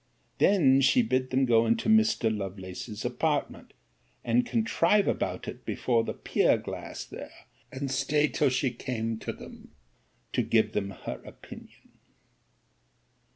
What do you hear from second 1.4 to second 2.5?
go into Mr.